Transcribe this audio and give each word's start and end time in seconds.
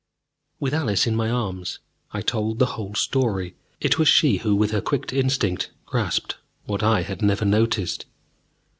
With 0.59 0.73
Alice 0.73 1.05
in 1.05 1.15
my 1.15 1.29
arms, 1.29 1.77
I 2.11 2.21
told 2.23 2.57
the 2.57 2.65
whole 2.73 2.95
story. 2.95 3.53
It 3.79 3.99
was 3.99 4.07
she 4.07 4.37
who, 4.37 4.55
with 4.55 4.71
her 4.71 4.81
quick 4.81 5.13
instinct, 5.13 5.69
grasped 5.85 6.37
what 6.65 6.81
I 6.81 7.03
had 7.03 7.21
never 7.21 7.45
noticed. 7.45 8.07